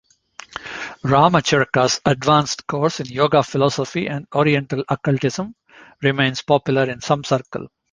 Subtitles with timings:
[1.03, 5.53] Ramacharaka's "Advanced Course in Yoga Philosophy and Oriental Occultism"
[6.01, 7.69] remains popular in some circles.